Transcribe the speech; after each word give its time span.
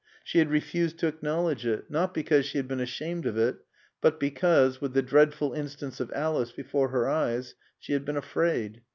She 0.23 0.39
had 0.39 0.49
refused 0.49 0.97
to 0.97 1.07
acknowledge 1.07 1.63
it, 1.63 1.91
not 1.91 2.11
because 2.11 2.47
she 2.47 2.57
had 2.57 2.67
been 2.67 2.79
ashamed 2.79 3.27
of 3.27 3.37
it 3.37 3.57
but 4.01 4.19
because, 4.19 4.81
with 4.81 4.93
the 4.93 5.03
dreadful 5.03 5.53
instance 5.53 5.99
of 5.99 6.11
Alice 6.15 6.51
before 6.51 6.87
her 6.87 7.07
eyes, 7.07 7.53
she 7.77 7.93
had 7.93 8.03
been 8.03 8.17
afraid. 8.17 8.81